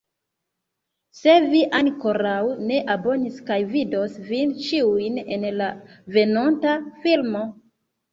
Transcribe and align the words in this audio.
Se 1.17 1.33
vi 1.49 1.59
ankoraŭ 1.79 2.39
ne 2.69 2.79
abonis 2.93 3.37
kaj 3.49 3.57
vidos 3.73 4.15
vin 4.31 4.55
ĉiujn 4.69 5.21
en 5.37 5.45
la 5.59 5.69
venonta 6.17 6.73
filmo 7.05 7.43